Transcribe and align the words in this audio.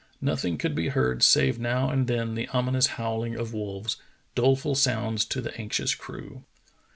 Nothing 0.19 0.57
could 0.57 0.73
be 0.73 0.87
heard 0.87 1.21
save 1.21 1.59
now 1.59 1.91
and 1.91 2.07
then 2.07 2.33
the 2.33 2.47
ominous 2.47 2.87
howl 2.97 3.23
ing 3.23 3.35
of 3.35 3.53
wolves, 3.53 3.97
doleful 4.33 4.73
sounds 4.73 5.25
to 5.25 5.41
the 5.41 5.55
anxious 5.61 5.93
crew. 5.93 6.43